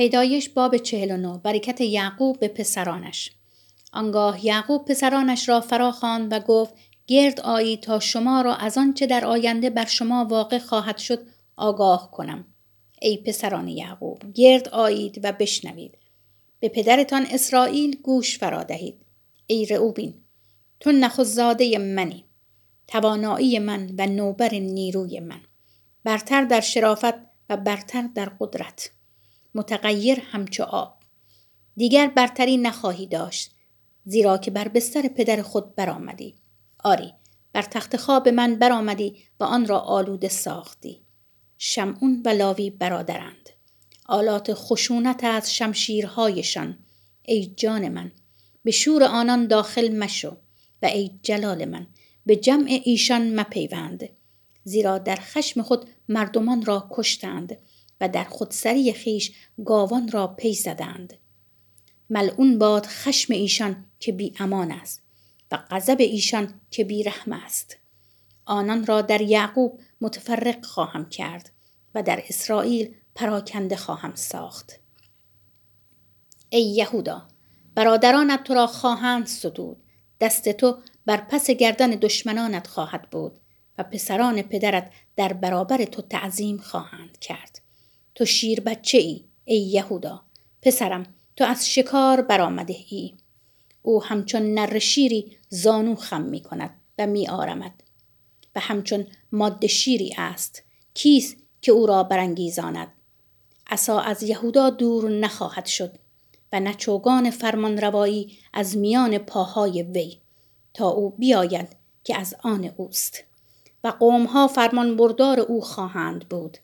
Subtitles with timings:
[0.00, 3.30] پیدایش باب 49 برکت یعقوب به پسرانش.
[3.92, 6.74] آنگاه یعقوب پسرانش را فراخواند و گفت
[7.06, 11.26] گرد آیی تا شما را از آنچه در آینده بر شما واقع خواهد شد
[11.56, 12.44] آگاه کنم.
[13.02, 15.98] ای پسران یعقوب گرد آیید و بشنوید.
[16.60, 19.06] به پدرتان اسرائیل گوش فرا دهید.
[19.46, 20.14] ای رعوبین
[20.80, 22.24] تو نخوزاده منی
[22.86, 25.40] توانایی من و نوبر نیروی من.
[26.04, 27.14] برتر در شرافت
[27.50, 28.90] و برتر در قدرت.
[29.54, 30.96] متغیر همچو آب.
[31.76, 33.50] دیگر برتری نخواهی داشت
[34.04, 36.34] زیرا که بر بستر پدر خود برآمدی.
[36.84, 37.12] آری
[37.52, 41.02] بر تخت خواب من برآمدی و آن را آلوده ساختی.
[41.58, 43.50] شمعون و لاوی برادرند.
[44.06, 46.78] آلات خشونت از شمشیرهایشان.
[47.22, 48.12] ای جان من
[48.64, 50.36] به شور آنان داخل مشو
[50.82, 51.86] و ای جلال من
[52.26, 54.08] به جمع ایشان مپیوند.
[54.64, 57.56] زیرا در خشم خود مردمان را کشتند.
[58.00, 59.32] و در خودسری خیش
[59.64, 61.14] گاوان را پی زدند.
[62.10, 65.02] ملعون باد خشم ایشان که بی امان است
[65.52, 67.76] و غضب ایشان که بی رحم است.
[68.44, 71.50] آنان را در یعقوب متفرق خواهم کرد
[71.94, 74.80] و در اسرائیل پراکنده خواهم ساخت.
[76.50, 77.28] ای یهودا
[77.74, 79.76] برادرانت تو را خواهند ستود
[80.20, 83.40] دست تو بر پس گردن دشمنانت خواهد بود
[83.78, 87.59] و پسران پدرت در برابر تو تعظیم خواهند کرد.
[88.14, 90.22] تو شیر بچه ای ای یهودا.
[90.62, 93.14] پسرم تو از شکار برآمده ای.
[93.82, 97.82] او همچون نر شیری زانو خم می کند و می آرمد.
[98.56, 100.62] و همچون ماده شیری است
[100.94, 102.88] کیست که او را برانگیزاند؟
[103.66, 105.98] عصا از یهودا دور نخواهد شد
[106.52, 110.18] و نه چوگان فرمان روایی از میان پاهای وی
[110.74, 111.68] تا او بیاید
[112.04, 113.24] که از آن اوست.
[113.84, 116.58] و قومها فرمان بردار او خواهند بود.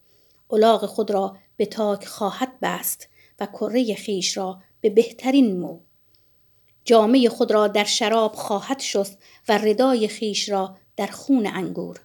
[0.50, 3.08] الاغ خود را به تاک خواهد بست
[3.40, 5.80] و کره خیش را به بهترین مو.
[6.84, 12.00] جامعه خود را در شراب خواهد شست و ردای خیش را در خون انگور.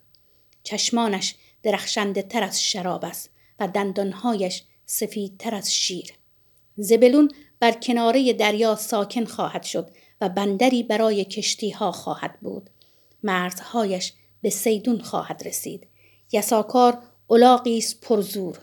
[0.64, 3.30] چشمانش درخشنده تر از شراب است
[3.60, 6.14] و دندانهایش سفیدتر از شیر.
[6.78, 9.90] زبلون بر کناره دریا ساکن خواهد شد
[10.22, 12.70] و بندری برای کشتی ها خواهد بود.
[13.24, 15.88] مرزهایش به سیدون خواهد رسید.
[16.32, 18.60] یساکار الاغی است پرزور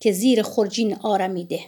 [0.00, 1.60] که زیر خرجین آرمیده.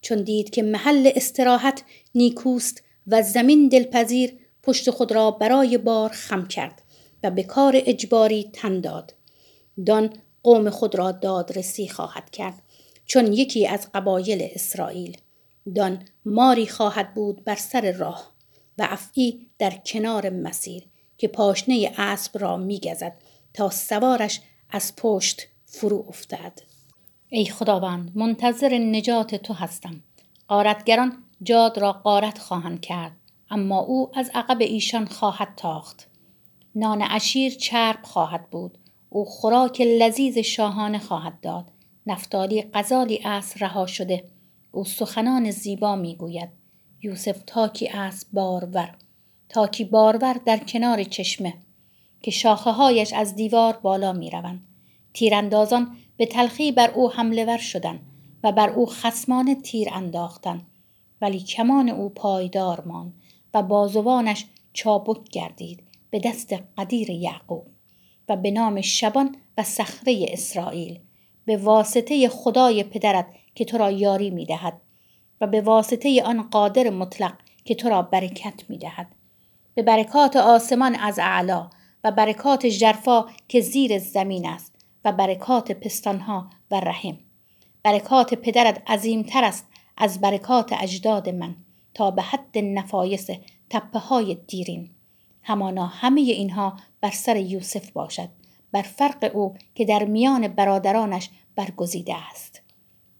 [0.00, 1.82] چون دید که محل استراحت
[2.14, 6.82] نیکوست و زمین دلپذیر پشت خود را برای بار خم کرد
[7.22, 9.14] و به کار اجباری تن داد.
[9.86, 10.12] دان
[10.42, 12.62] قوم خود را دادرسی خواهد کرد
[13.06, 15.16] چون یکی از قبایل اسرائیل.
[15.74, 18.32] دان ماری خواهد بود بر سر راه
[18.78, 20.82] و افعی در کنار مسیر
[21.18, 23.16] که پاشنه اسب را میگزد
[23.54, 24.40] تا سوارش
[24.74, 26.52] از پشت فرو افتد.
[27.28, 30.00] ای خداوند منتظر نجات تو هستم.
[30.48, 33.12] قارتگران جاد را قارت خواهند کرد
[33.50, 36.06] اما او از عقب ایشان خواهد تاخت.
[36.74, 38.78] نان عشیر چرب خواهد بود.
[39.10, 41.64] او خوراک لذیذ شاهانه خواهد داد.
[42.06, 44.24] نفتالی غزالی است رها شده.
[44.72, 46.48] او سخنان زیبا می‌گوید.
[47.02, 48.94] یوسف تاکی است بارور؟
[49.48, 51.54] تاکی بارور در کنار چشمه؟
[52.24, 54.66] که شاخه هایش از دیوار بالا می روند.
[55.14, 58.00] تیراندازان به تلخی بر او حمله ور شدند
[58.44, 60.66] و بر او خسمان تیر انداختند
[61.20, 63.12] ولی کمان او پایدار ماند
[63.54, 67.66] و بازوانش چابک گردید به دست قدیر یعقوب
[68.28, 70.98] و به نام شبان و صخره اسرائیل
[71.44, 74.80] به واسطه خدای پدرت که تو را یاری می دهد
[75.40, 79.06] و به واسطه آن قادر مطلق که تو را برکت می دهد.
[79.74, 81.70] به برکات آسمان از اعلا
[82.04, 87.18] و برکات جرفا که زیر زمین است و برکات پستانها و رحم.
[87.82, 91.56] برکات پدرت عظیمتر است از برکات اجداد من
[91.94, 93.26] تا به حد نفایس
[93.70, 94.90] تپه های دیرین.
[95.42, 98.28] همانا همه اینها بر سر یوسف باشد
[98.72, 102.62] بر فرق او که در میان برادرانش برگزیده است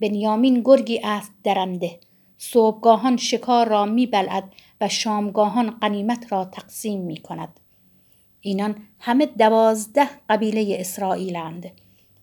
[0.01, 2.01] بنیامین گرگی است درنده
[2.39, 7.61] صبحگاهان شکار را میبلعد و شامگاهان قنیمت را تقسیم می کند.
[8.46, 11.70] اینان همه دوازده قبیله اسرائیلند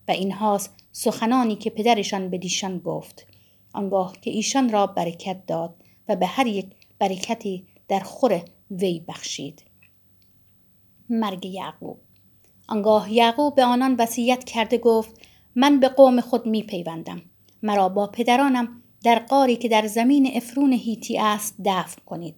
[0.08, 3.26] و اینهاست سخنانی که پدرشان به دیشان گفت.
[3.72, 5.74] آنگاه که ایشان را برکت داد
[6.08, 6.66] و به هر یک
[6.98, 9.62] برکتی در خور وی بخشید.
[11.08, 11.98] مرگ یعقوب.
[12.68, 15.20] آنگاه یعقوب به آنان وصیت کرده گفت
[15.54, 17.22] من به قوم خود می پیوندم
[17.62, 22.34] مرا با پدرانم در قاری که در زمین افرون هیتی است دفن کنید.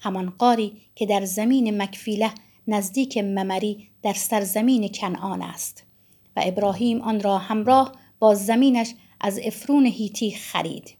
[0.00, 2.30] همان قاری که در زمین مکفیله
[2.66, 5.84] نزدیک ممری در سرزمین کنعان است
[6.36, 10.96] و ابراهیم آن را همراه با زمینش از افرون هیتی خرید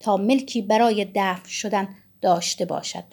[0.00, 1.88] تا ملکی برای دفن شدن
[2.20, 3.04] داشته باشد.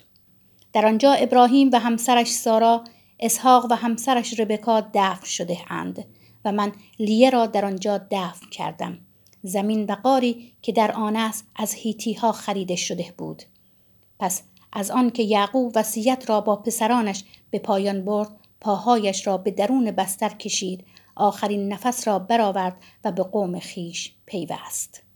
[0.73, 2.83] در آنجا ابراهیم و همسرش سارا
[3.19, 6.05] اسحاق و همسرش ربکا دفن شده اند
[6.45, 8.97] و من لیه را در آنجا دفن کردم.
[9.43, 13.43] زمین و قاری که در آن است از هیتی ها خریده شده بود.
[14.19, 14.41] پس
[14.73, 18.29] از آن که یعقوب وصیت را با پسرانش به پایان برد
[18.61, 20.85] پاهایش را به درون بستر کشید
[21.15, 25.08] آخرین نفس را برآورد و به قوم خیش پیوست.